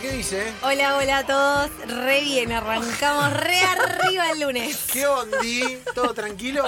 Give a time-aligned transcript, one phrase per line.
[0.00, 0.50] ¿qué dice?
[0.62, 1.70] Hola, hola a todos.
[1.86, 4.78] Re bien, arrancamos re arriba el lunes.
[4.92, 5.78] ¿Qué ondi?
[5.94, 6.64] ¿Todo tranquilo?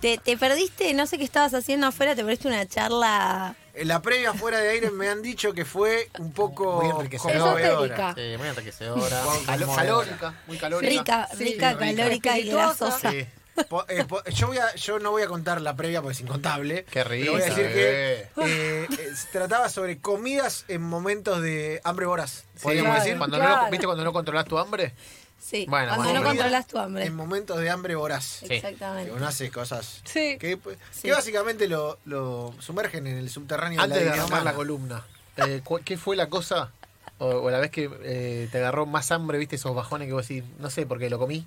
[0.00, 3.54] Te, te perdiste, no sé qué estabas haciendo afuera, te perdiste una charla.
[3.74, 8.14] En la previa fuera de aire me han dicho que fue un poco Muy enriquecedora.
[8.16, 9.22] Sí, muy enriquecedora.
[9.46, 10.90] Calórica, muy calórica.
[10.90, 11.78] Rica, Sí, rica, rica.
[11.78, 13.10] calórica y grasosa.
[13.12, 13.26] Sí.
[13.68, 16.20] Po- eh, po- yo, voy a, yo no voy a contar la previa porque es
[16.20, 16.84] incontable.
[16.90, 18.20] Qué pero voy a decir que bebé.
[18.20, 22.44] eh, eh, se trataba sobre comidas en momentos de hambre voraz.
[22.62, 23.04] Podríamos claro.
[23.04, 23.18] decir.
[23.18, 23.64] Cuando Claro.
[23.64, 24.94] no, ¿Viste cuando no controlás tu hambre?
[25.42, 27.04] Sí, Bueno, cuando bueno, no controlas tu hambre.
[27.06, 28.24] En momentos de hambre voraz.
[28.40, 28.46] Sí.
[28.46, 29.10] Que Exactamente.
[29.12, 30.36] uno hace cosas Sí.
[30.38, 30.58] que,
[30.90, 31.10] Sí.
[31.10, 34.44] básicamente lo, lo sumergen en el subterráneo Antes de la humana.
[34.44, 35.04] la columna,
[35.38, 36.70] eh, ¿qué fue la cosa
[37.18, 40.28] o, o la vez que eh, te agarró más hambre, viste esos bajones que vos
[40.28, 41.46] decís, no sé por qué lo comí?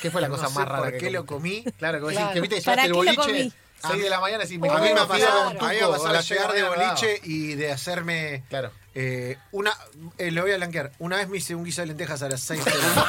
[0.00, 1.62] ¿Qué fue la No cosa sé más rara por que qué lo comiste?
[1.64, 1.76] comí.
[1.78, 2.28] Claro, que vos Claro.
[2.28, 3.52] decís, que viste, ¿Para llegaste el lo boliche, comí?
[3.90, 6.62] 6 de la mañana, y me A mí me ha pasado, un a llegar de
[6.62, 8.70] boliche y de hacerme Claro.
[8.94, 9.72] eh, una.
[10.18, 10.92] Eh, lo voy a blanquear.
[11.00, 13.06] Una vez me hice un guiso de lentejas a las 6 de la mañana.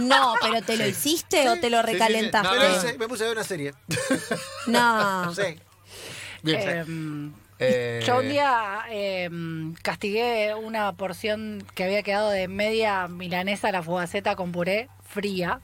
[0.00, 1.92] No, pero ¿te lo hiciste o te lo sí, sí.
[1.94, 2.48] recalentaste?
[2.48, 3.74] No, Me lo no, hice, me puse a ver una serie.
[4.68, 5.34] No.
[5.34, 5.58] Sí.
[6.42, 6.68] Bien.
[6.68, 13.68] Em, Eh, Yo un día em, castigué una porción que había quedado de media milanesa
[13.68, 15.60] a la fugaceta con puré fría,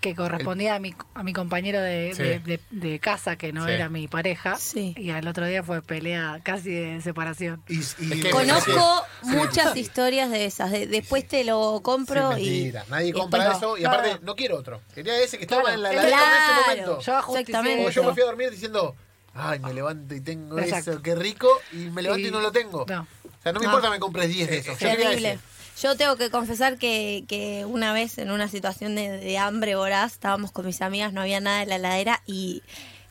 [0.00, 2.22] que correspondía a mi, a mi compañero de, Sí.
[2.22, 3.72] de- de- de casa, que no Sí.
[3.72, 4.56] era mi pareja.
[4.56, 4.94] Sí.
[4.96, 7.62] Y al otro día fue pelea casi de separación.
[7.68, 9.30] Y, y- Es que- Conozco Sí.
[9.30, 10.70] muchas historias de esas.
[10.70, 12.90] de- después te lo compro Sí, y.
[12.90, 14.80] Nadie y compra eso y aparte no quiero otro.
[14.94, 15.76] Quería ese que estaba Claro.
[15.76, 16.08] en la Claro.
[16.08, 17.00] en ese momento.
[17.00, 17.76] Yo Exactamente.
[17.78, 18.94] Como yo me fui a dormir diciendo,
[19.34, 20.92] ay, me levanto y tengo Exacto.
[20.92, 22.84] eso, qué rico, y me levanto y, Y- no lo tengo.
[22.88, 23.00] no.
[23.24, 23.72] O sea, no me No.
[23.72, 24.78] importa me compres 10 de esos.
[24.78, 25.30] yo quería Terrible.
[25.32, 25.40] ese.
[25.80, 30.12] Yo tengo que confesar que, que una vez en una situación de, de hambre voraz
[30.14, 32.62] estábamos con mis amigas, no había nada en la heladera y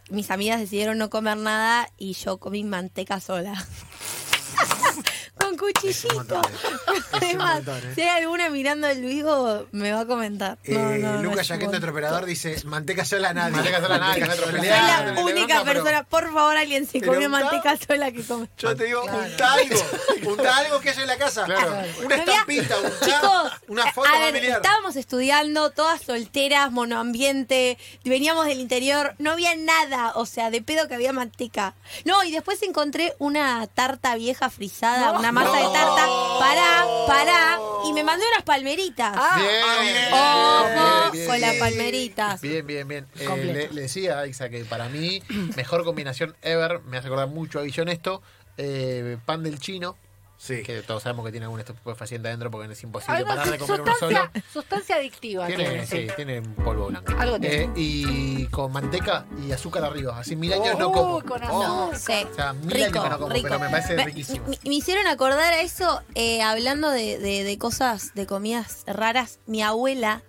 [0.09, 3.53] mis amigas decidieron no comer nada y yo comí manteca sola.
[5.58, 6.42] Con cuchillito.
[7.11, 7.92] Además, montón, ¿eh?
[7.95, 10.58] si hay alguna mirando el vivo, me va a comentar.
[10.66, 13.52] No, eh, no, no, Lucas nuestro operador, dice: manteca sola a nadie.
[13.55, 18.11] Manteca sola a nadie, Soy la única persona, por favor, alguien si unta- manteca sola
[18.11, 18.49] que come.
[18.58, 19.76] Yo te digo, unta algo.
[20.26, 21.45] Unta algo que haya en la casa.
[21.45, 21.76] Claro.
[22.04, 22.76] Una estampita,
[23.67, 24.58] una foto a ver, familiar.
[24.58, 30.88] estábamos estudiando, todas solteras, monoambiente, veníamos del interior, no había nada, o sea, de pedo
[30.88, 31.73] que había manteca.
[32.04, 35.20] No, y después encontré una tarta vieja frisada, No.
[35.20, 36.08] una masa de tarta,
[36.39, 39.14] pará, pará, y me mandé unas palmeritas.
[39.17, 41.06] Ah, Bien, Ah, bien.
[41.06, 42.42] Ojo bien, con las palmeritas.
[42.42, 43.08] Bien, bien, bien.
[43.20, 45.22] Eh, le, le decía a Isa que para mí,
[45.56, 48.22] mejor combinación ever, me hace acordar mucho a Guillón esto,
[48.58, 49.98] eh, pan del chino,
[50.45, 50.64] Sí.
[50.64, 53.82] que todos sabemos que tiene algún estupefaciente adentro porque es imposible Algo- parar de comer
[53.82, 54.16] uno solo.
[54.17, 55.48] sustancia, sustancia adictiva.
[55.48, 57.14] Tiene, tiene, sí, tiene un polvo blanco.
[57.17, 57.64] Algo tiene.
[57.64, 60.20] Eh, y con manteca y azúcar arriba.
[60.20, 61.22] Así mil años Uy, no como.
[61.23, 61.92] con Oh.
[61.92, 62.00] azúcar.
[62.00, 62.28] Sí.
[62.32, 63.48] O sea, mil Rico, años que no como, rico.
[63.48, 64.48] pero me parece Me- riquísimo.
[64.48, 69.39] Me, me hicieron acordar a eso, eh, hablando de, de- de cosas, de comidas raras.
[69.48, 70.22] Mi abuela,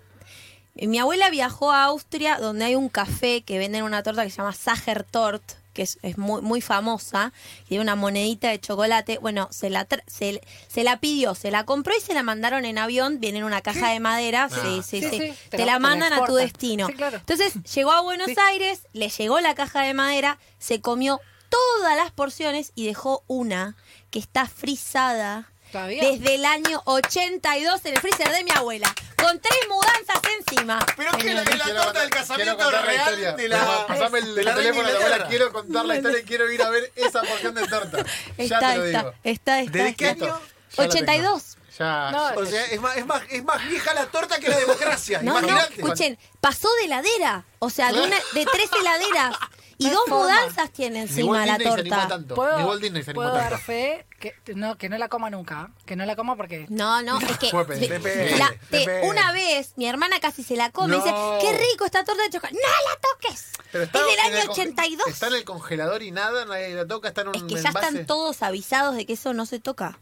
[0.75, 4.37] mi abuela viajó a Austria, donde hay un café que venden una torta que se
[4.37, 5.43] llama Sachertort,
[5.77, 7.31] que es, es muy, muy famosa,
[7.65, 9.19] y tiene una monedita de chocolate.
[9.19, 12.65] Bueno, se la, tra- se, se la pidió, se la compró y se la mandaron
[12.65, 13.19] en avión.
[13.19, 14.49] Viene en una caja de madera.
[14.51, 14.59] Ah.
[14.63, 15.09] sí, Sí, sí.
[15.09, 16.87] sí, Te, te la mandan a tu destino.
[16.87, 17.17] Claro.
[17.17, 18.27] Entonces llegó a Buenos.
[18.49, 23.75] Aires, le llegó la caja de madera, se comió todas las porciones y dejó una
[24.09, 26.03] que está frisada ¿Todavía?
[26.11, 30.79] desde el año 82 en el freezer de mi abuela, con tres mudanzas encima.
[30.95, 33.31] Pero que la, la torta del casamiento la real historia.
[33.33, 33.87] de la.
[33.87, 35.27] Pasame el de la teléfono de la abuela.
[35.27, 38.03] Quiero contar la historia y quiero ir a ver esa porción de torta.
[38.37, 39.13] ya Está, te lo está, digo.
[39.23, 39.71] está, está.
[39.71, 40.25] ¿Desde qué está.
[40.25, 40.39] año?
[40.77, 41.57] Ya la 82.
[41.79, 42.11] Ya.
[42.11, 45.21] No, O sea, es más, es, más, es más vieja la torta que la democracia.
[45.21, 45.75] No, no, Imagínate.
[45.81, 49.35] escuchen, pasó de heladera, o sea, de, una, de tres heladeras
[49.79, 50.23] y No dos forma.
[50.23, 52.07] mudanzas tiene encima la torta.
[52.07, 52.35] tanto.
[52.35, 53.65] ¿Puedo, Ni Walt Disney se animó puedo dar tanto.
[53.65, 55.69] fe que no, que no la coma nunca.
[55.85, 56.65] Que no la coma porque...
[56.69, 60.99] No, no, es que de- la- una vez mi hermana casi se la come y
[60.99, 61.37] dice, No.
[61.41, 62.55] qué rico esta torta de chocolate.
[62.55, 63.51] ¡No la toques!
[63.71, 65.07] Pero está es del en el año conge- 82.
[65.07, 67.67] Está en el congelador y nada, nadie la toca, está en un Es que ya
[67.67, 67.87] envase.
[67.87, 69.99] están todos avisados de que eso no se toca.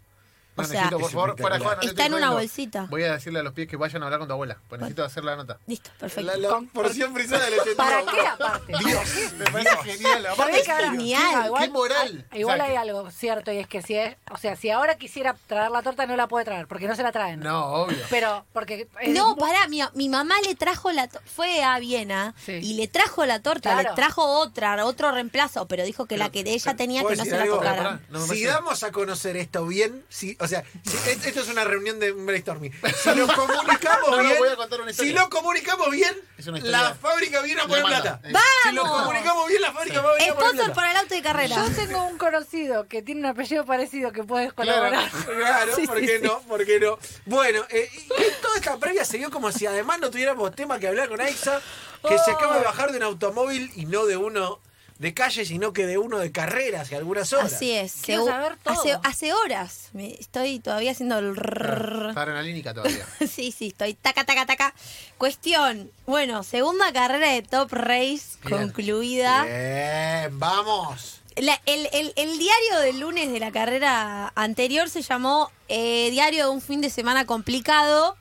[0.58, 2.30] O No, sea, necesito, por Es favor, fuera de joda, no te Está en una
[2.32, 2.88] bolsita.
[2.90, 5.04] Voy a decirle a los pies que vayan a hablar con tu abuela, pues necesito
[5.04, 5.58] hacer la nota.
[5.68, 6.32] listo, perfecto.
[6.32, 7.76] La, la Con- porción frisada del 82.
[7.76, 8.74] ¿Para qué aparte?
[8.86, 10.26] Dios, me parece genial.
[10.28, 11.22] Aparte, ¿Sabés que ahora- genial.
[11.54, 12.26] Ah, Qué moral.
[12.32, 14.70] hay- igual O sea, hay algo cierto y es que si es, o sea, si
[14.70, 17.42] ahora quisiera traer la torta no la puede traer porque no se la traen.
[17.42, 17.98] No, obvio.
[18.10, 22.34] Pero porque es No, pará, mi, mi mamá le trajo la to- fue a Viena
[22.46, 22.54] Sí.
[22.54, 23.90] y le trajo la torta, Claro.
[23.90, 27.26] le trajo otra, otro reemplazo, pero dijo que la que ella tenía ¿Puedo que no
[27.26, 27.56] se la algo?
[27.58, 27.76] tocara.
[27.84, 31.64] Pará, no si damos a conocer esto bien, si, O sea, si- esto es una
[31.64, 32.72] reunión de un brainstorming.
[33.04, 36.16] Si lo comunicamos No, no, bien, voy a contar una si lo comunicamos bien,
[36.64, 38.02] la fábrica viene a poner manda.
[38.20, 38.28] plata.
[38.30, 38.34] Eh.
[38.64, 39.02] Si lo ¡Vamos!
[39.04, 40.74] comunicamos bien, la fábrica va a venir a poner Sponsor plata.
[40.76, 41.56] para el auto de carrera.
[41.68, 45.10] Yo tengo un conocido que tiene un apellido parecido que puedes colaborar.
[45.26, 46.24] Claro, Sí, ¿por sí, qué sí.
[46.24, 46.40] no?
[46.42, 46.98] ¿Por qué no?
[47.26, 48.08] Bueno, eh, y
[48.42, 51.62] toda esta previa se dio como si además no tuviéramos tema que hablar con Aixa,
[52.08, 54.60] que se acaba de bajar de un automóvil y no de uno
[55.00, 57.54] de calle, sino que de uno de carrera hace algunas horas.
[57.54, 57.96] Así es.
[58.04, 58.74] Quiero saber todo.
[58.74, 59.90] Hace, hace horas.
[59.94, 61.32] Me- estoy todavía haciendo el...
[61.32, 63.06] Está adrenalínica todavía.
[63.30, 64.74] Sí, sí, estoy taca, taca, taca.
[65.18, 65.92] Cuestión.
[66.06, 68.58] Bueno, segunda carrera de Top Race Bien.
[68.58, 69.44] concluida.
[69.44, 71.22] Bien, vamos.
[71.36, 76.46] La- el, el- el diario del lunes de la carrera anterior se llamó eh, Diario
[76.46, 78.16] de un fin de semana complicado.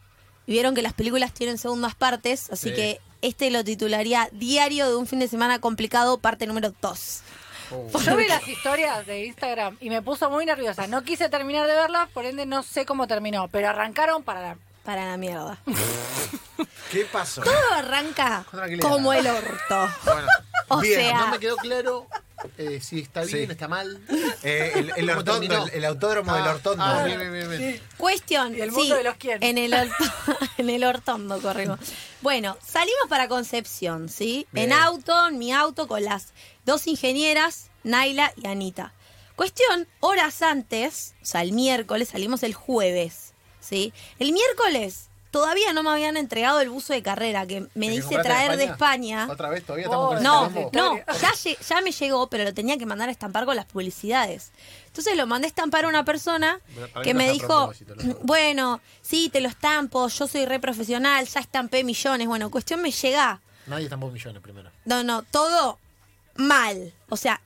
[0.47, 2.75] Y vieron que las películas tienen segundas partes, así Sí.
[2.75, 7.23] que este lo titularía Diario de un fin de semana complicado, parte número 2.
[7.71, 8.01] Oh.
[8.01, 10.87] Yo vi las historias de Instagram y me puso muy nerviosa.
[10.87, 14.59] No quise terminar de verlas, por ende no sé cómo terminó, pero arrancaron para la...
[14.85, 15.59] Para la mierda.
[16.91, 17.43] ¿Qué pasó?
[17.43, 18.45] Todo arranca
[18.81, 19.89] como el orto.
[20.05, 20.29] Bueno,
[20.69, 22.07] O Bien, sea, no me quedó claro
[22.57, 23.53] eh, si está bien, Sí.
[23.53, 24.01] está mal.
[24.43, 26.83] Eh, el, el ¿Cómo ortondo, el, el autódromo del Ah, ortondo.
[26.85, 27.83] ah, bien, bien, bien, bien.
[27.99, 28.55] Cuestión.
[28.57, 29.43] ¿Y el sí, mundo de los quién?
[29.43, 31.79] En el, orto- en el ortondo corrimos.
[32.23, 34.47] Bueno, salimos para Concepción, ¿sí?
[34.53, 34.73] Bien.
[34.73, 36.33] En auto, en mi auto, con las
[36.65, 38.93] dos ingenieras, Naila y Anita.
[39.37, 43.34] Cuestión, horas antes, o sea, el miércoles, salimos el jueves,
[43.65, 43.93] ¿sí?
[44.19, 48.01] El miércoles todavía no me habían entregado el buzo de carrera que me ¿El que
[48.03, 49.27] dice traer de España.
[49.29, 49.65] ¿Otra vez?
[49.65, 51.33] ¿Todavía estamos con ese No, no, ya,
[51.69, 54.53] ya me llegó, pero lo tenía que mandar a estampar con las publicidades.
[54.87, 56.61] Entonces lo mandé a estampar a una persona
[57.03, 57.73] que me dijo,
[58.23, 62.29] bueno, sí, te lo estampo, yo soy re profesional, ya estampé millones.
[62.29, 64.71] Bueno, cuestión me llega, Nadie estampó millones primero.
[64.85, 65.81] no, no, todo
[66.37, 66.93] mal.
[67.09, 67.41] O sea,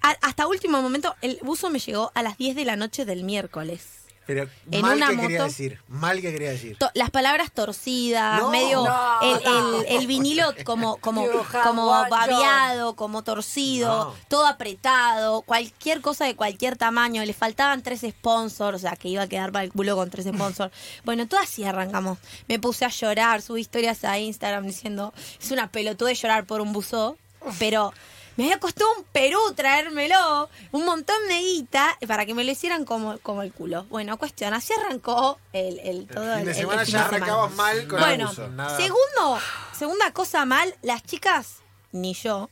[0.00, 3.24] a- hasta último momento, el buzo me llegó a las 10 de la noche del
[3.24, 3.99] miércoles.
[4.26, 5.80] Pero En mal una que quería decir.
[5.88, 6.76] Mal que quería decir.
[6.78, 9.80] To- las palabras torcidas, No, medio no, el, no.
[9.82, 11.26] el- el vinilo como como
[11.64, 14.14] como babeado, como torcido, No.
[14.28, 19.22] todo apretado, cualquier cosa de cualquier tamaño, le faltaban tres sponsors, o sea, que iba
[19.22, 20.72] a quedar para el culo con tres sponsors.
[21.04, 22.18] Bueno, todo así arrancamos.
[22.46, 25.12] Me puse a llorar, subí historias a Instagram diciendo,
[25.42, 27.16] es una pelotuda de llorar por un buzo,
[27.58, 27.92] pero
[28.36, 32.84] me había costado un Perú traérmelo, un montón de guita, para que me lo hicieran
[32.84, 33.84] como, como el culo.
[33.90, 37.04] Bueno, cuestión, así arrancó el, el todo fin de el- el semana fin ya de
[37.04, 37.16] semana.
[37.26, 38.48] arrancabas mal con Bueno, el buzo.
[38.50, 38.76] Nada.
[38.76, 39.38] segundo,
[39.76, 41.56] segunda cosa mal, las chicas,
[41.92, 42.48] ni yo,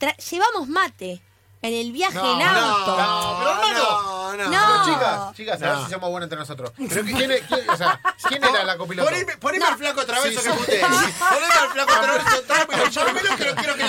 [0.00, 1.20] tra- llevamos mate
[1.60, 2.96] en el viaje No, en auto.
[2.96, 3.78] no, pero hermano.
[3.82, 4.48] no, no.
[4.48, 4.50] No.
[4.50, 6.70] Pero chicas, chicas, a ver si somos buenos entre nosotros.
[6.76, 9.08] Pero ¿quién, es- quién- o sea, ¿quién era la copiloto?
[9.10, 10.58] Poneme, poneme al flaco traverso Sí, que sí.
[10.58, 10.80] putee.
[10.80, 13.82] Poneme al flaco traverso, tráemelo, llámelo que lo quiero que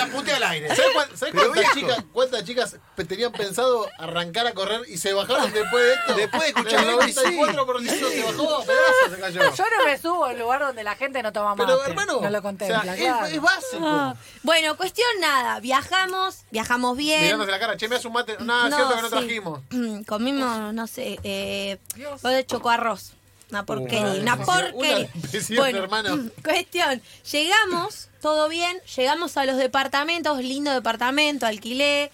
[0.50, 0.68] aire.
[0.68, 2.76] ¿Sabes, cuán- sabes Pero cuántas, chicas, cuántas chicas
[3.08, 6.14] tenían pensado arrancar a correr y se bajaron después de esto?
[6.14, 9.40] Después de escuchar el esto, 94 por ciento se bajó a pedazos, se cayó.
[9.56, 11.72] Yo no me subo al lugar donde la gente no toma mate.
[11.72, 13.26] Pero hermano, no lo o contempla, sea, es- claro.
[13.26, 13.82] es, básico.
[13.86, 14.14] Ah.
[14.42, 17.22] Bueno, cuestión nada, viajamos, viajamos bien.
[17.22, 18.36] Mirándose la cara, che, me das un mate.
[18.40, 19.14] No, es cierto que no sí.
[19.16, 19.60] trajimos.
[20.06, 21.78] Comimos, no sé, eh,
[22.22, 23.14] de choco arroz.
[23.50, 25.08] Una porquería, una una porquería.
[25.14, 26.30] depresión, hermano.
[26.44, 32.10] cuestión, llegamos, todo bien, llegamos a los departamentos, lindo departamento, alquilé,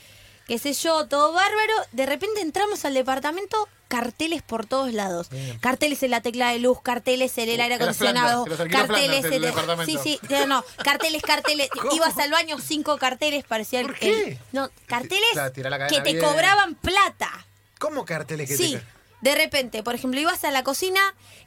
[0.46, 1.74] qué sé yo, todo bárbaro.
[1.92, 5.28] De repente entramos al departamento, carteles por todos lados.
[5.30, 5.58] Bien.
[5.58, 9.86] Carteles en la tecla de luz, carteles en el aire acondicionado, carteles el en el-.
[9.86, 11.68] Sí, sí, no, no, carteles, carteles.
[11.92, 14.24] Ibas al baño, cinco carteles, parecía el- ¿Por qué?
[14.28, 16.24] el- no, carteles la que te bien.
[16.24, 17.30] cobraban plata.
[17.78, 21.00] ¿Cómo carteles que Sí, te de repente, por ejemplo, ibas a la cocina,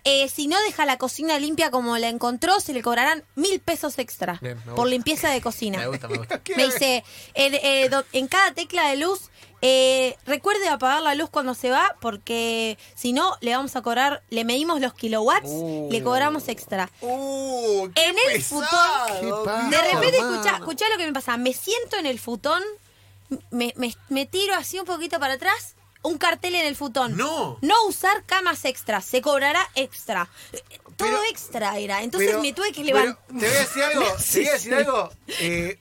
[0.04, 4.00] eh, si no deja la cocina limpia como la encontró, se le cobrarán mil pesos
[4.00, 4.86] extra Bien, por gusta.
[4.90, 5.78] limpieza de cocina.
[5.80, 6.42] Me gusta, me gusta.
[6.58, 7.04] Me dice,
[7.36, 9.30] en, eh, en cada tecla de luz,
[9.62, 14.24] eh, recuerde apagar la luz cuando se va, porque si no, le vamos a cobrar,
[14.30, 15.90] le medimos los kilowatts, Uh.
[15.92, 16.90] le cobramos extra.
[17.02, 19.70] Uh, qué En el pesado, futón.
[19.70, 20.36] De repente, hermano.
[20.36, 21.38] escuchá, escuchá lo que me pasa.
[21.38, 22.64] Me siento en el futón,
[23.52, 27.16] me, me- me tiro así un poquito para atrás, un cartel en el futón.
[27.18, 27.58] No.
[27.62, 30.30] No usar camas extras, se cobrará extra.
[30.98, 32.04] Todo Pero- extra era.
[32.04, 33.18] Entonces Pero- me tuve que levantar.
[33.28, 35.10] Te voy a decir algo, te voy a decir algo.
[35.40, 35.78] eh,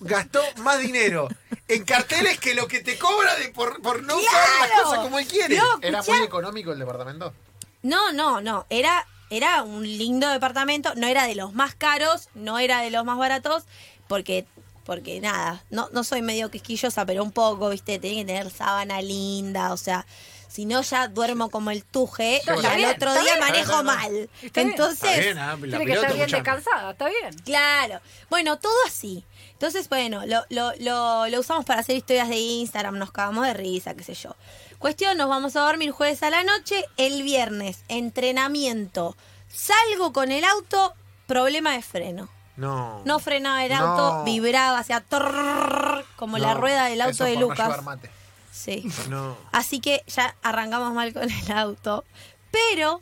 [0.00, 1.28] gastó más dinero
[1.68, 4.84] en carteles que lo que te cobra de por, por no usar las ¡Claro!
[4.84, 5.56] cosas como él quiere.
[5.56, 6.18] No, ¿Era escuchá.
[6.18, 7.34] muy económico el departamento?
[7.82, 8.66] No, no, no.
[8.70, 10.94] Era, era un lindo departamento.
[10.94, 13.64] No era de los más caros, no era de los más baratos,
[14.08, 14.46] porque,
[14.84, 19.00] porque nada, no, no soy medio quisquillosa, pero un poco, viste, tiene que tener sábana
[19.02, 20.06] linda, o sea.
[20.48, 23.38] Si no, ya duermo como el tuje y al bien, otro está día bien.
[23.40, 23.86] manejo Está bien.
[23.86, 24.30] mal.
[24.42, 24.60] Está.
[24.60, 27.32] Entonces, Está bien, ah, Tiene que estar bien descansada, está bien.
[27.42, 28.00] Claro.
[28.28, 29.24] Bueno, todo así.
[29.52, 33.54] Entonces, bueno, lo, lo, lo, lo usamos para hacer historias de Instagram, nos cagamos de
[33.54, 34.36] risa, qué sé yo.
[34.78, 39.16] cuestión, nos vamos a dormir jueves a la noche, el viernes, entrenamiento.
[39.48, 40.92] Salgo con el auto,
[41.26, 42.28] problema de freno.
[42.56, 43.00] No.
[43.04, 43.78] No frenaba el No.
[43.78, 47.82] auto, vibraba, hacía trrrr, como la rueda del auto Eso de por Lucas.
[47.82, 48.10] mate.
[48.50, 48.84] Sí.
[49.08, 49.36] No.
[49.52, 52.04] Así que ya arrancamos mal con el auto.
[52.50, 53.00] Pero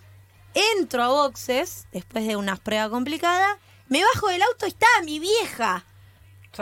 [0.55, 3.57] entro a boxes, después de unas pruebas complicadas,
[3.89, 5.85] me bajo del auto y estaba mi vieja.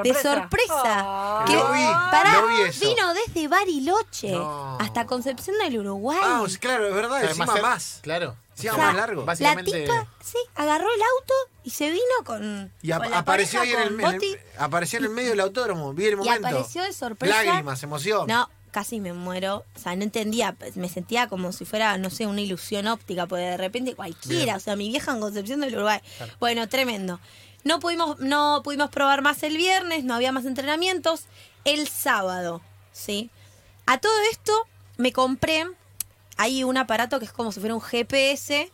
[0.02, 0.82] De sorpresa.
[0.84, 1.44] Ah.
[1.46, 2.86] Que, Lo vi, pará, lo vi eso.
[2.86, 4.76] vino desde Bariloche No.
[4.78, 6.18] hasta Concepción del Uruguay.
[6.22, 7.98] Ah, claro, es verdad, Además, encima ser- más.
[8.02, 8.36] Claro.
[8.58, 9.20] Encima O sea, más largo.
[9.22, 9.80] La Básicamente.
[9.82, 11.34] tipa, sí, agarró el auto
[11.64, 12.72] y se vino con.
[12.82, 15.10] Y con la apareció ahí pareja, en el, con en el- Boti, apareció en el
[15.10, 16.48] medio del autódromo, vi el y momento.
[16.48, 17.44] apareció de sorpresa.
[17.44, 18.26] Lágrimas, emoción.
[18.26, 19.64] No, casi me muero.
[19.76, 20.56] O sea, no entendía.
[20.74, 24.60] Me sentía como si fuera, no sé, una ilusión óptica, porque de repente cualquiera, o
[24.60, 26.00] sea, mi vieja en Concepción del Uruguay.
[26.40, 27.20] Bueno, tremendo.
[27.64, 31.26] No pudimos, no pudimos probar más el viernes, no había más entrenamientos.
[31.64, 32.60] El sábado,
[32.92, 33.30] ¿sí?
[33.86, 34.52] A todo esto
[34.96, 35.66] me compré,
[36.38, 38.70] hay un aparato que es como si fuera un GPS,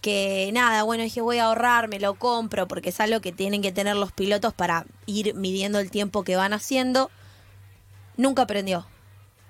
[0.00, 3.60] que nada, bueno, dije voy a ahorrar, me lo compro, porque es algo que tienen
[3.60, 7.10] que tener los pilotos para ir midiendo el tiempo que van haciendo.
[8.16, 8.86] Nunca prendió.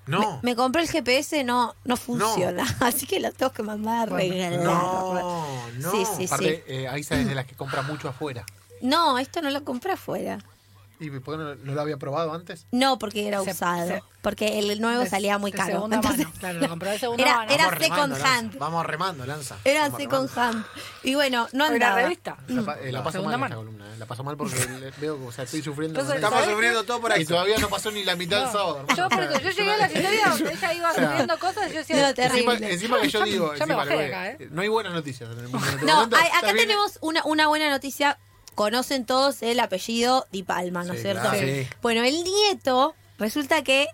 [0.07, 0.19] No.
[0.41, 2.65] Me, me compré el GPS, no, no funciona.
[2.79, 4.59] Así que lo tengo que mandar a regalar.
[4.59, 5.91] no, no.
[5.91, 8.43] Sí, sí, Aparte, eh, Aiza es de las que compra mucho afuera.
[8.81, 10.39] No, esto no lo compré afuera.
[11.01, 12.67] ¿Y por qué no, no lo había probado antes?
[12.71, 13.87] No, porque era Se- usado.
[13.87, 15.71] se- porque el nuevo De- salía muy de caro.
[15.73, 17.51] segunda Entonces, mano, claro, lo compró de segunda Era- mano.
[17.51, 18.37] era Vamos remando, second Lanza.
[18.37, 18.57] hand.
[18.59, 19.57] Vamos remando, Lanza.
[19.65, 20.57] Era Vamos second remando.
[20.59, 20.65] hand.
[21.03, 21.95] Y bueno, no andaba.
[22.03, 22.37] revista.
[22.47, 23.67] La, eh, la paso Segunda mal esta mano.
[23.71, 23.85] columna.
[23.93, 23.97] eh.
[23.97, 24.55] La paso mal porque
[24.99, 25.99] veo que o sea, estoy sufriendo.
[25.99, 26.43] Entonces, Estamos eso.
[26.45, 27.23] ¿sabes sufriendo todo por ahí.
[27.23, 28.77] y todavía no pasó ni la mitad del sábado.
[28.81, 28.95] hermano.
[28.95, 31.77] Yo, por eso, yo llegué a la historia donde ella iba subiendo cosas y yo
[31.79, 32.13] decía, No, Encima,
[32.53, 32.73] terrible.
[32.73, 34.47] encima que yo digo, ¿eh?
[34.51, 35.67] no hay buenas noticias en el mundo.
[35.83, 38.19] No, acá tenemos una, una buena noticia.
[38.55, 41.21] Conocen todos el apellido Di Palma, ¿no es Sí, cierto?
[41.29, 41.39] claro.
[41.39, 41.67] Sí.
[41.81, 43.87] Bueno, el nieto, resulta que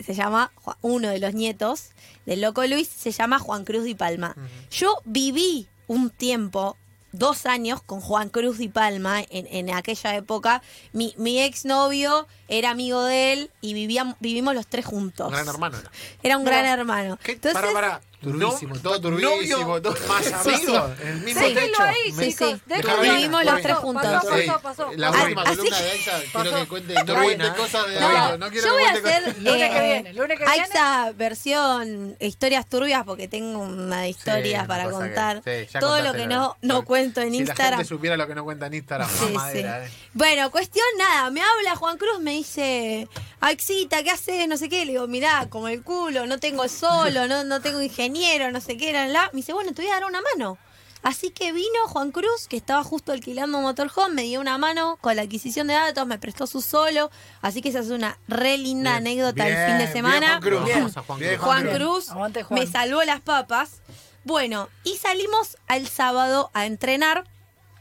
[0.00, 1.90] se llama, uno de los nietos
[2.26, 4.34] del Loco Luis, se llama Juan Cruz Di Palma.
[4.70, 6.76] Yo viví un tiempo,
[7.12, 10.62] dos años, con Juan Cruz Di Palma en, en aquella época.
[10.92, 15.28] Mi, mi exnovio era amigo de él y vivíamos, vivimos los tres juntos.
[15.28, 15.90] Un gran hermano era.
[16.22, 17.18] Era un gran hermano.
[17.22, 17.32] ¿Qué?
[17.32, 18.00] Entonces, para, para.
[18.22, 21.46] Turbísimo, No- todo turbísimo, novio todo- Más Sí, amigos, en el mismo Sí.
[21.48, 21.60] techo.
[21.60, 22.62] Déjenlo ahí, Sí, sí.
[23.02, 24.02] Vivimos los tres juntos.
[24.04, 24.46] Pasó, Sí.
[24.46, 24.90] pasó, pasó.
[24.96, 26.12] La última así columna que- de Aiza,
[26.42, 27.52] quiero que cuente, no Turbina, cuente ¿eh?
[27.56, 29.42] cosas de No, no quiero yo voy que a cuente hacer cosas.
[29.42, 30.62] Lunes que eh, viene, lunes que viene.
[30.62, 35.42] Aixa versión historias turbias porque tengo una historia una para que- contar.
[35.44, 37.78] sí, ya Todo lo que la no, no cuento en si la Instagram.
[37.78, 39.92] gente supiera lo que no cuenta en Instagram, Sí, mamadera, sí.
[39.92, 40.08] eh.
[40.14, 43.08] Bueno, cuestión nada, me habla Juan Cruz, me dice,
[43.42, 44.46] Aixita, ¿qué haces?
[44.46, 47.82] No sé qué, le digo, mirá, como el culo, no tengo solo, no, no tengo
[47.82, 49.30] ingeniero, no sé qué, la, la.
[49.32, 50.58] Me dice, bueno, te voy a dar una mano.
[51.02, 54.96] Así que vino Juan Cruz, que estaba justo alquilando un motorhome, me dio una mano
[55.00, 58.56] con la adquisición de datos, me prestó su solo, así que esa es una re
[58.56, 60.28] linda Bien, anécdota el bien, fin de bien, semana.
[60.28, 60.64] Juan Cruz.
[60.64, 60.78] Bien.
[60.78, 61.38] Vamos a Juan Cruz.
[61.40, 61.76] Juan Bien.
[61.76, 62.60] Cruz Aguante, Juan.
[62.60, 63.82] me salvó las papas.
[64.22, 67.24] Bueno, y salimos al sábado a entrenar.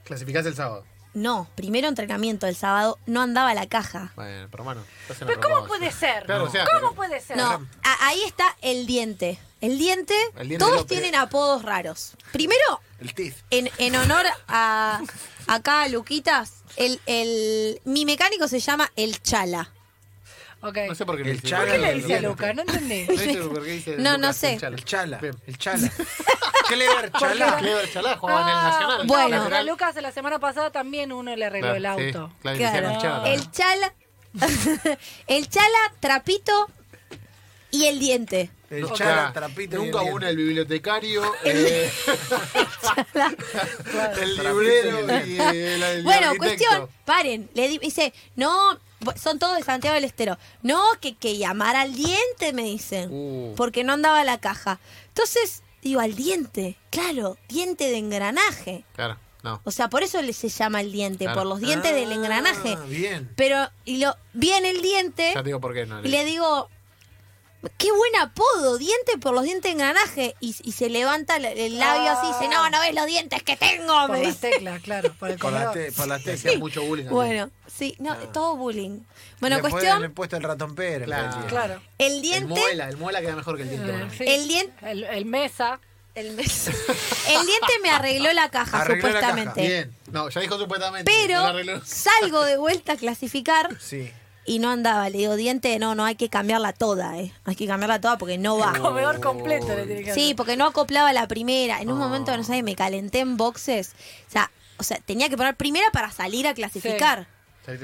[0.06, 0.84] Clasificás el sábado.
[1.14, 4.14] No, primero entrenamiento el sábado, no andaba la caja.
[4.16, 4.84] Bueno, pero hermano.
[5.02, 6.24] estás en Pero ¿cómo puede ser?
[6.24, 7.36] Claro, o sea, ¿Cómo pero- puede ser?
[7.38, 9.38] No, a- ahí está el diente.
[9.60, 10.88] El diente, El diente todos López.
[11.00, 12.14] tienen apodos raros.
[12.32, 13.14] Primero, El
[13.52, 15.02] en, en honor a
[15.48, 19.72] acá a Luquitas, el, el, mi mecánico se llama el Chala.
[20.62, 21.48] No sé por qué El dice.
[21.48, 22.22] Chala ¿Por qué le dice a.
[22.22, 22.54] Luca?
[22.54, 23.06] No entendí.
[23.10, 24.54] No sé por qué dice No, no Lucas, sé.
[24.54, 24.76] el Chala.
[24.78, 25.18] El chala.
[25.18, 25.36] Bien.
[25.48, 25.92] El chala.
[26.68, 27.58] Clever chala.
[27.58, 29.08] Clever Chalá jugaba en el Ah, Nacional.
[29.08, 29.56] Bueno.
[29.56, 32.34] a Lucas la semana pasada también uno le arregló Claro, el sí, auto.
[32.42, 33.26] claro, le decían Claro.
[33.26, 33.94] el Chala.
[34.34, 36.68] El Chala, el Chala, Trapito
[37.72, 38.52] y el diente.
[38.70, 39.76] El chala, trapito.
[39.76, 40.30] y Nunca el diente.
[40.30, 41.92] el bibliotecario, eh,
[44.22, 46.38] el librero y el, el Bueno, arquitecto.
[46.38, 47.50] cuestión, paren.
[47.54, 48.80] Le di- dice, no,
[49.16, 50.38] son todos de Santiago del Estero.
[50.62, 53.10] No, que, que llamar al diente, me dicen.
[53.12, 53.54] Uh.
[53.56, 54.80] Porque no andaba la caja.
[55.08, 56.78] Entonces, digo, al diente.
[56.90, 58.84] Claro, diente de engranaje.
[58.96, 59.62] Claro, no.
[59.64, 61.40] O sea, por eso le se llama el diente, Claro.
[61.42, 62.76] por los dientes del engranaje.
[62.78, 63.30] Ah, bien.
[63.36, 66.00] Pero, y lo, viene el diente Ya digo por qué no.
[66.04, 66.70] y le digo,
[67.78, 70.36] qué buen apodo, diente por los dientes de engranaje.
[70.40, 73.44] Y, y se levanta el, el labio así y dice, no, no ves los dientes
[73.44, 74.08] que tengo.
[74.08, 75.14] Por las teclas, claro.
[75.14, 75.74] Por el Por la, comedor.
[75.74, 76.32] te, por la Te te.
[76.34, 77.06] hacían mucho bullying.
[77.10, 79.00] Bueno, sí, no, todo bullying.
[79.40, 81.06] Bueno, Le cuestión, Le he puesto el ratón Pérez.
[81.06, 81.40] Claro.
[81.40, 81.46] el.
[81.48, 81.82] Claro.
[81.98, 83.92] el El diente, muela, el muela queda mejor que el diente.
[83.92, 84.12] Bueno.
[84.18, 84.24] sí.
[84.28, 85.80] el diente, El, el mesa.
[86.16, 89.62] el, mes- el diente me arregló la caja, Arregló la supuestamente.
[89.62, 89.96] Bien.
[90.12, 91.12] No, ya dijo supuestamente.
[91.12, 91.42] Pero
[91.86, 94.12] salgo de vuelta a clasificar Sí.
[94.46, 95.10] Y no andaba.
[95.10, 97.34] Le digo, diente, no, no, hay que cambiarla toda, eh.
[97.46, 98.74] Hay que cambiarla toda porque no va.
[98.74, 101.82] Comedor completo le tiene que Sí, porque no acoplaba la primera.
[101.82, 103.94] En un momento, no sé, me calenté en boxes.
[104.28, 107.28] O sea, o sea, tenía que poner primera para salir a clasificar.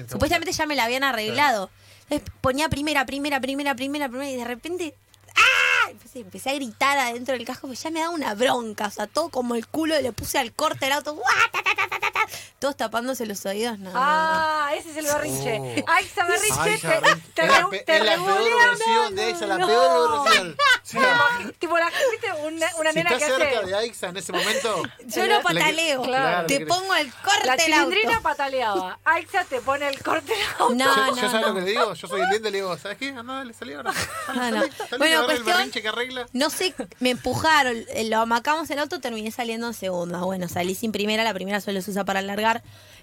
[0.09, 1.69] Supuestamente ya me la habían arreglado.
[2.09, 4.95] Entonces ponía primera, primera, primera, primera, primera y de repente.
[5.35, 5.67] ¡Ah!
[6.15, 9.29] empecé a gritar adentro del casco, pues ya me daba una bronca, o sea, todo
[9.29, 11.25] como el culo, le puse al corte del auto, ¡guau!
[11.51, 12.27] ta, ta, ta, ta, ta, ta,
[12.59, 13.85] todos tapándose los oídos, no.
[13.91, 13.99] no, no.
[14.01, 15.83] Ah, ese es el berrinche.
[15.87, 15.91] Oh.
[15.91, 19.23] Aixa berrinche, Aixa te, te, Es la regu- pe- te es la peor versión de
[19.23, 19.67] Aixa, la no.
[19.67, 20.57] peor versión.
[20.93, 22.31] Imagino- Tipo, la, ¿viste?
[22.45, 23.67] Una, una si nena estás que cerca hace...
[23.67, 27.63] de Aixa en ese momento, Yo le- pataleo, claro, te pongo el corte La auto.
[27.65, 28.99] chilindrina pataleaba.
[29.03, 30.73] Aixa te pone el corte del auto.
[30.75, 31.93] No, yo, no, yo ¿sabes lo que le digo?
[31.93, 33.09] Yo soy el diente y le digo, ¿sabes qué?
[33.09, 33.93] Anda, dale, salí ahora.
[34.33, 34.59] No, no.
[34.61, 36.25] Salí, salí, Bueno, agarra el cuestión- berrinche que arregla.
[36.33, 40.19] No sé, me empujaron, lo amacamos el auto, terminé saliendo en segunda.
[40.21, 42.46] Bueno, salí sin primera, la primera solo se usa para alargar.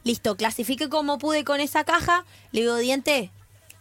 [0.04, 2.24] Listo, clasifiqué como pude con esa caja.
[2.52, 3.30] Le digo, diente,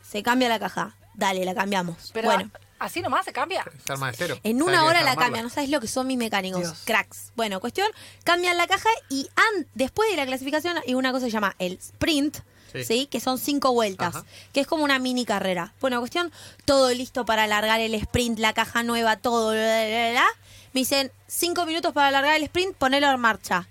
[0.09, 0.95] se cambia la caja.
[1.15, 2.11] Dale, la cambiamos.
[2.13, 3.65] Pero bueno, así nomás se cambia.
[3.83, 4.39] Es arma de cero.
[4.43, 6.81] en ¿Sabes una hora la cambian, no sabes lo que son mis mecánicos, Dios.
[6.85, 7.31] cracks.
[7.35, 7.87] Bueno, cuestión,
[8.23, 11.55] cambian la caja y an- después de la clasificación hay una cosa que se llama
[11.59, 12.37] el sprint,
[12.71, 12.83] Sí.
[12.85, 13.05] ¿sí?
[13.05, 14.25] Que son cinco vueltas, Ajá.
[14.51, 15.73] que es como una mini carrera.
[15.79, 16.31] Bueno, cuestión,
[16.65, 20.25] todo listo para alargar el sprint, la caja nueva, todo, bla, bla, bla, bla.
[20.73, 23.67] Me dicen, cinco minutos para alargar el sprint, ponelo en marcha.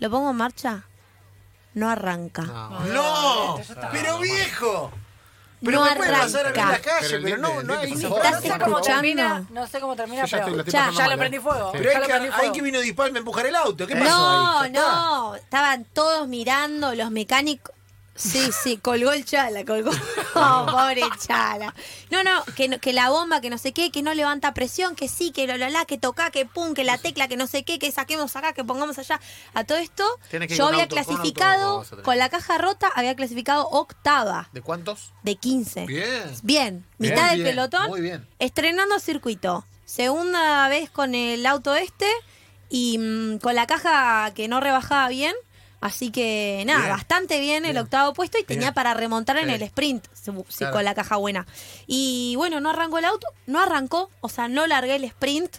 [0.00, 0.84] ¿Lo pongo en marcha?
[1.76, 2.42] No arranca.
[2.42, 2.80] No.
[2.86, 3.58] ¡No!
[3.58, 4.90] Está- ¡Pero viejo!
[5.62, 6.80] Pero No me puede pasar a la arranca.
[6.80, 8.64] calle, Pero pero no, no hay ¿Estás No sé favor.
[8.64, 8.82] cómo escuchando?
[9.02, 11.72] termina, no sé cómo termina, ya pero ya, ya lo prendí fuego.
[11.72, 13.86] Pero hay que, hay que vino disparme a empujar el auto.
[13.86, 14.70] ¿Qué pasó No, ahí?
[14.72, 17.74] No, estaban todos mirando, los mecánicos.
[18.16, 19.90] Sí, sí, colgó el chala, colgó.
[20.38, 21.74] Oh, pobre chala.
[22.10, 24.94] No, no que, no, que la bomba, que no sé qué, que no levanta presión,
[24.94, 27.46] que sí, que la, la, la, que toca, que pum, que la tecla, que no
[27.46, 29.20] sé qué, que saquemos acá, que pongamos allá.
[29.54, 33.66] A todo esto, yo había auto, con auto, clasificado, con la caja rota, había clasificado
[33.70, 35.12] octava ¿De cuántos?
[35.22, 35.86] de 15.
[35.86, 36.02] Bien.
[36.06, 37.88] Bien, Bien, mitad del bien, pelotón.
[37.88, 38.26] muy bien.
[38.38, 39.66] Estrenando circuito.
[39.86, 42.06] Segunda vez con el auto este
[42.68, 45.34] y mm, con la caja que no rebajaba bien.
[45.86, 46.90] Así que nada, Bien.
[46.96, 50.72] bastante bien, el octavo puesto y tenía para remontar en el sprint si- si Claro.
[50.72, 51.46] con la caja buena.
[51.86, 55.56] Y bueno, no arrancó el auto, no arrancó, o sea, no largué el sprint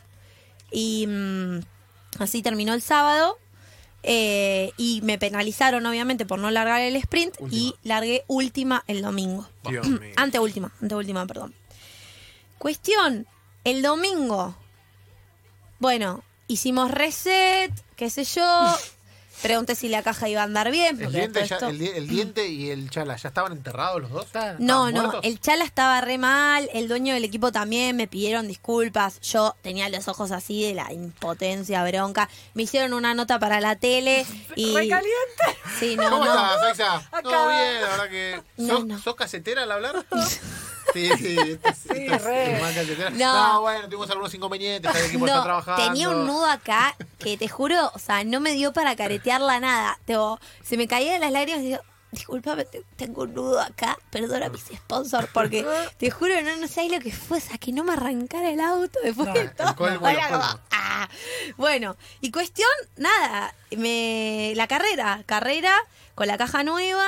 [0.69, 1.59] y mm,
[2.19, 3.37] así terminó el sábado.
[4.09, 9.49] eh, y me penalizaron obviamente por no largar el sprint y largué última el domingo.
[9.67, 9.99] Dios mío.
[10.15, 11.53] Anteúltima, anteúltima, perdón.
[12.57, 13.27] Cuestión,
[13.65, 14.55] el domingo.
[15.79, 18.43] Bueno, hicimos reset, qué sé yo.
[19.41, 20.97] Pregunté si la caja iba a andar bien.
[20.97, 23.51] El Porque diente, todo ya- esto- el, di- el diente y el chala, ¿ya estaban
[23.51, 24.25] enterrados los dos?
[24.33, 25.21] No, ¿Estaban no, muertos?
[25.23, 29.89] el chala estaba re mal, el dueño del equipo también me pidieron disculpas, yo tenía
[29.89, 34.73] los ojos así de la impotencia, bronca, me hicieron una nota para la tele y...
[34.73, 35.03] Recaliente.
[35.79, 36.31] Sí, no, ¿Cómo no.
[36.33, 37.09] estás, Aixa?
[37.21, 38.41] Todo bien, la verdad que...
[38.57, 38.99] No, ¿Sos, no.
[38.99, 40.05] sos casetera al hablar?
[40.93, 42.59] Sí, sí, esto es- Sí, esto es re.
[42.61, 43.09] más casetera.
[43.11, 43.53] No.
[43.53, 43.61] No.
[43.61, 45.83] bueno, tuvimos algunos inconvenientes, el equipo está No, trabajando.
[45.83, 49.99] tenía un nudo acá que te juro, o sea, no me dio para caretearla nada.
[50.05, 51.79] Tipo, se me caían las lágrimas y digo,
[52.11, 55.65] disculpame, te- tengo un nudo acá, perdona a mis sponsors, porque
[55.97, 58.59] te juro, no, no sabes lo que fue, o sea, que no me arrancara el
[58.61, 59.75] auto después No, de todo.
[59.75, 61.09] colmo de Era como, ah.
[61.57, 65.75] Bueno, y cuestión, nada, me la carrera, carrera
[66.15, 67.07] con la caja nueva.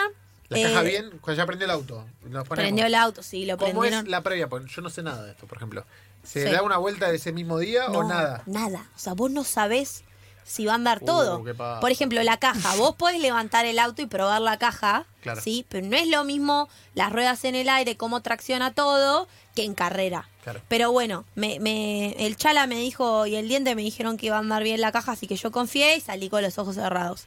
[0.50, 2.06] La eh, caja bien, cuando ya prendió el auto.
[2.50, 4.06] Prendió el auto, sí, lo ¿Cómo prendieron.
[4.06, 4.48] es la previa?
[4.50, 5.86] Porque yo no sé nada de esto, por ejemplo.
[6.24, 6.52] ¿Se Sí.
[6.52, 8.44] da una vuelta ese mismo día o nada?
[8.46, 8.90] Nada.
[8.96, 10.04] O sea, vos no sabés
[10.50, 11.44] si va a andar Uh, todo.
[11.80, 12.76] Por ejemplo, la caja.
[12.76, 15.40] Vos podés levantar el auto y probar la caja, Claro.
[15.42, 15.64] ¿sí?
[15.70, 19.76] Pero no es lo mismo las ruedas en el aire, cómo tracciona todo, que en
[19.76, 20.28] carrera.
[20.44, 20.62] Claro.
[20.68, 24.38] Pero bueno, me, me- el chala me dijo y el diente me dijeron que iba
[24.38, 27.26] a andar bien la caja, así que yo confié y salí con los ojos cerrados.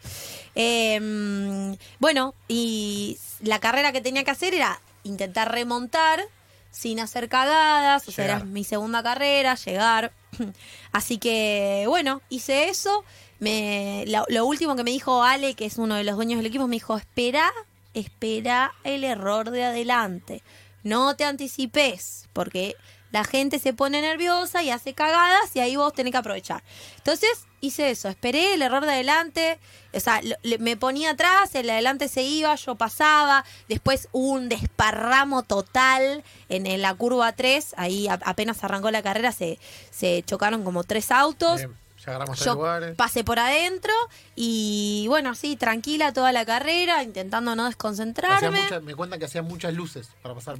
[0.57, 6.23] Eh, bueno, y la carrera que tenía que hacer era intentar remontar
[6.71, 10.13] sin hacer cagadas, o sea, era mi segunda carrera, llegar.
[10.93, 13.05] Así que, bueno, hice eso.
[13.39, 16.47] Me, lo, lo último que me dijo Ale, que es uno de los dueños del
[16.47, 17.51] equipo, me dijo, espera,
[17.95, 20.43] espera el error de adelante.
[20.85, 22.77] No te anticipes, porque
[23.13, 26.63] la gente se pone nerviosa y hace cagadas y ahí vos tenés que aprovechar.
[26.97, 29.59] Entonces hice eso, esperé el error de adelante,
[29.95, 34.49] o sea, le- me ponía atrás, el de adelante se iba, yo pasaba, después un
[34.49, 39.59] desparramo total en, la curva 3, ahí apenas arrancó la carrera se,
[39.91, 41.61] se chocaron como tres autos.
[42.05, 42.97] Yo lugares.
[42.97, 43.93] pasé por adentro
[44.35, 48.81] y bueno, así tranquila toda la carrera, intentando no desconcentrarme.
[48.83, 50.59] me cuentan que hacía muchas luces para pasar.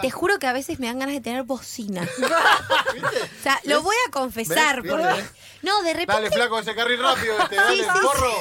[0.00, 2.02] Te juro que a veces me dan ganas de tener bocina.
[2.94, 3.22] ¿Viste?
[3.38, 4.82] O sea, lo voy a confesar.
[4.82, 4.92] ¿Ves?
[4.92, 5.06] Porque...
[5.06, 5.30] ¿Ves?
[5.62, 6.12] No, de repente.
[6.12, 7.98] Dale, flaco, ese carril rápido, este, dale, sí, sí.
[8.02, 8.34] porro.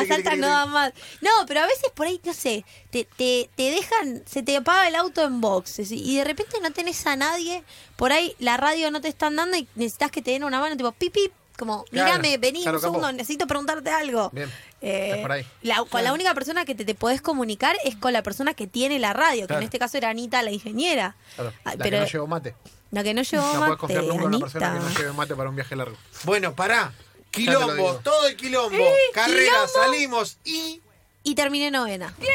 [0.00, 0.92] Altas tiqui, no dan más.
[1.20, 4.88] No, pero a veces por ahí, no sé, te, te, te dejan, se te apaga
[4.88, 7.62] el auto en boxes y de repente no tenés a nadie,
[7.96, 10.76] por ahí la radio no te están dando y necesitas que te den una mano,
[10.76, 14.30] tipo, pip, pip, como, mírame, vení claro, un segundo, necesito preguntarte algo.
[14.30, 14.48] Bien,
[14.80, 15.44] Eh, por ahí.
[15.62, 18.68] la- con la única persona que te, te podés comunicar es con la persona que
[18.68, 21.16] tiene la radio, que en este caso era Anita, la ingeniera.
[21.34, 22.54] Claro, Ay, la pero que no llevó mate.
[22.92, 25.12] la que no llevó No mate, puedes confiar nunca en una persona que no lleve
[25.14, 25.96] mate para un viaje largo.
[26.22, 26.92] Bueno, pará.
[27.30, 28.84] Quilombo, todo el quilombo.
[29.12, 30.80] Carrera, salimos y.
[31.22, 32.14] Y terminé novena.
[32.18, 32.32] ¡Bien!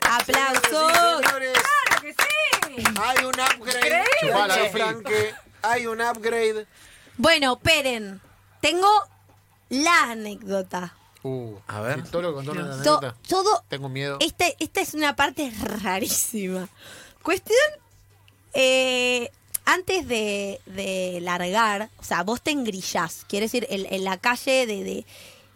[0.00, 0.62] ¡Aplausos!
[0.62, 1.52] Señoras y señores,
[1.86, 2.84] ¡Claro que sí!
[3.02, 3.78] hay un upgrade.
[3.78, 4.04] Increíble.
[4.20, 4.70] Chupala.
[4.70, 6.66] Franque, hay un upgrade.
[7.16, 8.20] Bueno, Peren,
[8.60, 8.88] tengo
[9.68, 10.94] la anécdota.
[11.22, 12.02] Uh, A ver.
[12.08, 13.14] todo lo contó una To- anécdota.
[13.28, 14.16] todo Tengo miedo.
[14.20, 16.68] Este, esta es una parte rarísima.
[17.22, 17.58] Cuestión,
[18.54, 19.30] eh,
[19.64, 24.66] antes de, de largar, o sea, vos te engrillás, quiere decir, en, en la calle
[24.66, 24.84] de...
[24.84, 25.06] de-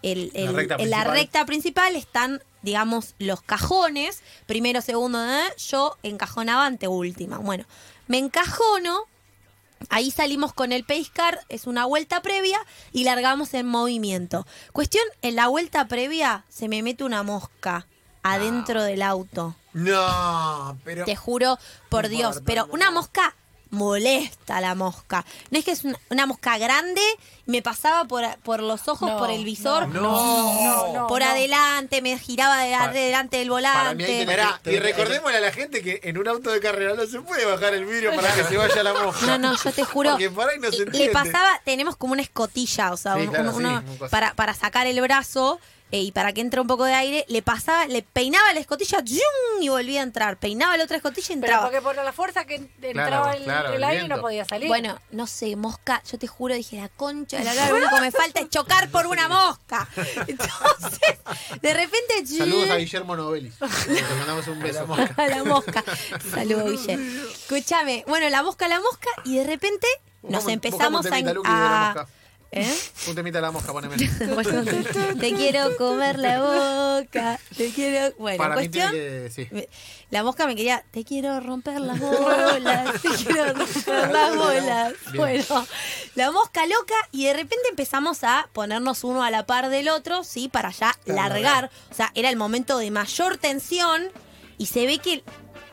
[0.03, 1.13] el- La recta en la principal.
[1.17, 5.53] recta principal están, digamos, los cajones, primero, segundo, ¿eh?
[5.69, 7.39] yo encajonaba ante última.
[7.39, 7.65] Bueno,
[8.07, 9.05] me encajono,
[9.91, 12.59] Ahí salimos con el pace car, es una vuelta previa
[12.93, 14.47] y largamos en movimiento.
[14.73, 17.87] Cuestión, en la vuelta previa se me mete una mosca
[18.23, 19.55] adentro del auto.
[19.75, 21.05] No, pero.
[21.05, 21.59] Te juro
[21.91, 22.73] por No Dios, importa, pero no.
[22.73, 23.37] una mosca
[23.77, 25.25] molesta la mosca.
[25.51, 27.01] No es que es una, una mosca grande,
[27.47, 31.27] me pasaba por, por los ojos, No, por el visor, no, no, no, por no.
[31.29, 34.07] adelante, me giraba de- Para- delante del para mí hay volante.
[34.07, 37.07] que- Esperá, Te- y recordémosle a la gente que en un auto de carrera no
[37.07, 39.27] se puede bajar el vidrio para que se vaya la mosca.
[39.27, 40.11] No, no, yo te juro.
[40.11, 41.13] Porque por ahí no se le entiende.
[41.13, 44.35] pasaba, tenemos como una escotilla, o sea, Sí, un- claro, un- sí, uno- un para,
[44.35, 45.61] para sacar el brazo
[45.93, 48.99] eh, y para que entre un poco de aire, le pasaba, le peinaba la escotilla
[49.07, 49.63] ¡zum!
[49.63, 50.37] y volvía a entrar.
[50.37, 51.63] Peinaba la otra escotilla y Pero entraba.
[51.65, 54.67] porque por la fuerza que entraba el, claro, el el aire no podía salir.
[54.69, 58.01] Bueno, no sé, mosca, yo te juro, dije, la concha de la lo único que
[58.01, 59.89] me falta es chocar por una mosca.
[60.27, 61.19] Entonces,
[61.63, 62.27] de repente...
[62.27, 63.55] Saludos a Guillermo Novelis.
[63.89, 64.87] Le mandamos un beso.
[65.17, 65.85] a la mosca.
[66.35, 66.99] Saludos, Guille.
[67.33, 68.05] Escúchame.
[68.07, 69.87] Bueno, la mosca, la mosca, y de repente
[70.23, 71.17] nos empezamos a.
[71.17, 71.23] a-
[71.95, 72.09] mosca.
[72.53, 72.75] ¿Eh?
[73.09, 73.97] Un temita de la mosca, poneme.
[74.35, 74.65] Bueno,
[75.21, 76.41] te quiero comer la
[77.01, 77.39] boca.
[77.57, 78.15] Te quiero.
[78.19, 78.91] Bueno, Para mí tiene cuestión.
[78.93, 79.31] que.
[79.31, 79.49] Sí.
[79.51, 79.69] me-
[80.11, 84.93] La mosca me quería, te quiero romper las bolas, te quiero romper las bolas.
[85.13, 85.17] Bien.
[85.17, 85.67] Bueno,
[86.15, 90.23] la mosca loca y de repente empezamos a ponernos uno a la par del otro,
[90.25, 90.49] ¿sí?
[90.49, 91.71] Para ya largar.
[91.91, 94.11] O sea, era el momento de mayor tensión
[94.57, 95.23] y se ve que,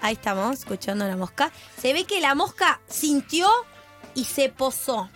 [0.01, 3.47] ahí estamos, escuchando la mosca, se ve que la mosca sintió
[4.15, 5.09] y se posó.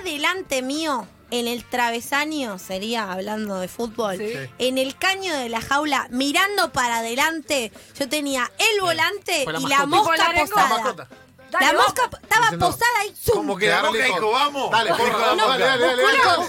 [0.00, 4.32] Adelante mío, en el travesaño, sería hablando de fútbol, Sí.
[4.58, 9.86] En el caño de la jaula, mirando para adelante, yo tenía el volante y la
[9.86, 11.08] mosca posada.
[11.50, 11.58] La.
[11.60, 11.86] Dale, la vamos.
[11.86, 13.14] mosca estaba Diciendo- posada ahí.
[13.16, 13.34] ¡zum!
[13.36, 14.16] Como que la mosca hijo.
[14.16, 14.70] dijo, vamos.
[14.70, 15.36] Dale, la vamos, mosca.
[15.36, 16.18] dale, dale, dale, dale.
[16.18, 16.46] Yo-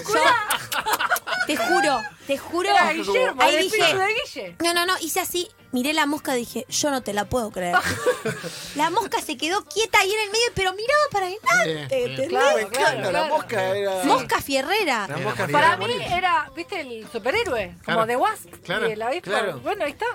[1.46, 2.68] te juro, te juro.
[2.68, 4.56] Era Guillermo, Ahí dije, de Guille.
[4.62, 7.50] no, no, no, hice así, miré la mosca y dije, yo no te la puedo
[7.50, 7.74] creer.
[8.76, 11.96] la mosca se quedó quieta ahí en el medio, pero miraba para adelante.
[11.96, 12.28] Bien, bien.
[12.28, 13.28] Claro, encanta, claro, la claro.
[13.28, 14.04] mosca era.
[14.04, 15.08] Mosca fierrera.
[15.08, 18.06] La la Para mí era, viste, el superhéroe, como Claro.
[18.06, 18.54] The Wasp.
[18.64, 19.30] Claro, y el avispa.
[19.30, 19.58] claro.
[19.60, 20.06] Bueno, ahí está.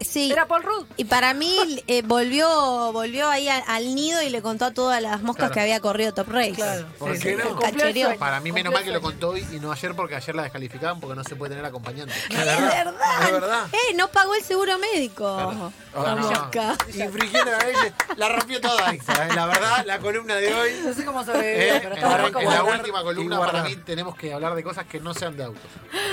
[0.00, 0.30] Sí.
[0.30, 0.86] Era Paul Rudd.
[0.96, 5.00] Y para mí eh, volvió volvió ahí al, al nido y le contó a todas
[5.00, 5.54] las moscas Claro.
[5.54, 6.52] que había corrido Top Race.
[6.52, 6.86] Claro.
[6.98, 8.18] ¿Por Sí, cumplió el sueño.
[8.18, 11.00] Para mí, menos mal que lo contó hoy y no ayer porque ayer la descalificaban
[11.00, 12.14] porque no se puede tener acompañante.
[12.30, 12.86] Es verdad.
[13.24, 13.66] Es verdad.
[13.72, 15.24] Eh, no pagó el seguro médico.
[15.36, 15.72] Claro.
[15.94, 16.28] La Ah, no.
[16.28, 16.76] mosca.
[16.92, 17.50] Infringiendo
[18.16, 18.98] la rompió toda ¿eh?
[19.34, 20.70] La verdad, la columna de hoy.
[20.84, 23.62] No sé cómo sobrevivió, Eh, pero En estaba la, en última columna, y guardar.
[23.62, 25.62] para mí, tenemos que hablar de cosas que no sean de autos.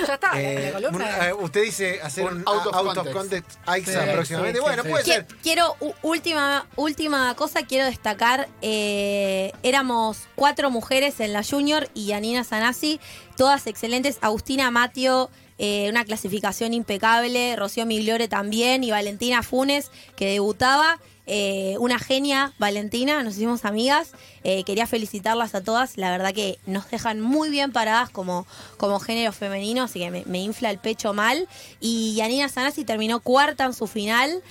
[0.07, 1.05] Ya está, Eh, la columna.
[1.19, 3.57] un- eh, usted dice hacer Un un, out of out of context.
[3.75, 4.59] Context Aixa Sí, próximamente.
[4.59, 5.27] sí, bueno, sí, puede ser.
[5.27, 12.11] Qui- Quiero, última, última cosa, quiero destacar, eh, éramos cuatro mujeres en la Junior y
[12.11, 12.99] Anina Sanasi,
[13.37, 15.29] todas excelentes, Agustina Matio,
[15.63, 20.99] eh, una clasificación impecable, Rocío Migliore también y Valentina Funes, que debutaba.
[21.27, 24.13] eh, una genia, Valentina, nos hicimos amigas.
[24.43, 25.97] Eh, quería felicitarlas a todas.
[25.97, 28.47] La verdad que nos dejan muy bien paradas como,
[28.77, 31.47] como género femenino, así que me, infla el pecho mal.
[31.79, 34.41] Y Yanina Sanasi terminó cuarta en su final,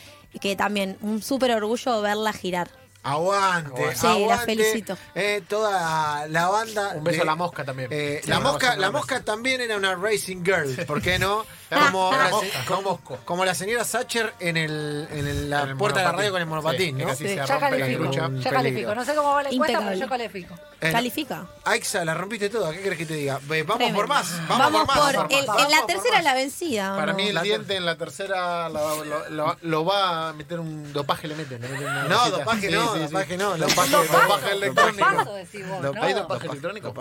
[0.41, 2.80] que también un súper orgullo verla girar.
[3.03, 4.45] Aguante, Sí, la aguante.
[4.47, 4.97] felicito.
[5.15, 6.93] Eh, toda la banda.
[6.97, 7.89] Un beso de- a la mosca también.
[7.93, 11.45] eh, Sí, la mosca, la mosca también era una racing girl, ¿por qué no?
[11.71, 12.31] Como, la
[12.67, 16.13] como- como la señora Sacher en, el, en el- la En el puerta de la
[16.13, 18.95] radio con el monopatín, Sí, ya califico, ya califico.
[18.95, 20.55] No sé cómo va la encuesta, pero yo califico.
[20.83, 21.47] Eh, Califica.
[21.65, 23.39] Aixa, la rompiste toda, ¿qué crees que te diga?
[23.47, 23.97] Vamos Tremendo.
[23.99, 24.99] por más, vamos, Vamos por más.
[24.99, 25.65] por, vamos el- por más.
[25.67, 26.95] en la tercera la vencida.
[26.95, 27.19] ¿o Para no?
[27.19, 30.91] mí el La- diente en la tercera lo, lo- lo- lo va a meter un
[30.95, 31.61] dopaje le meten.
[31.61, 33.05] le meten una No, dopaje Sí, no, sí, sí.
[33.07, 33.57] dopaje no.
[33.59, 35.35] Dopaje, dopaje- dopaje electrónico.
[36.03, 36.95] ¿Hay dopaje electrónico?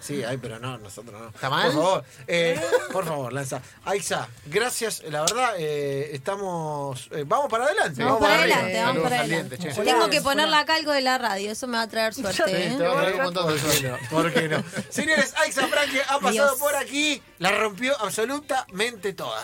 [0.00, 1.28] Sí, ay, pero no, nosotros no.
[1.28, 1.64] ¿Está mal?
[1.72, 2.60] Por favor, eh,
[2.92, 3.62] por favor, lanza.
[3.88, 7.08] Aixa, gracias, la verdad, eh, estamos.
[7.10, 8.04] eh, vamos para adelante.
[8.04, 9.56] Vamos para adelante, vamos Saludos para adelante.
[9.56, 9.82] diente.
[9.84, 12.42] Tengo que ponerle acá algo de la radio, eso me va a traer suerte.
[12.44, 12.74] Sí, ¿eh?
[12.76, 13.96] te va a traer un montón de ¿Por qué no?
[14.10, 14.64] ¿Por qué no?
[14.90, 16.58] Señores, Aixa Franque ha pasado Dios.
[16.58, 19.42] por aquí, la rompió absolutamente toda.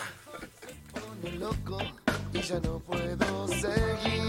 [1.39, 1.79] loco
[2.33, 4.24] y ya no puedo seguir.